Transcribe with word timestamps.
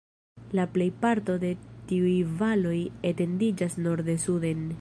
La 0.59 0.63
plejparto 0.77 1.35
de 1.43 1.51
tiuj 1.91 2.15
valoj 2.41 2.75
etendiĝas 3.13 3.81
norde-suden. 3.89 4.71